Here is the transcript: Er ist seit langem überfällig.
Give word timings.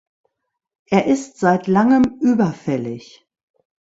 Er 0.87 1.05
ist 1.05 1.37
seit 1.39 1.67
langem 1.67 2.17
überfällig. 2.21 3.23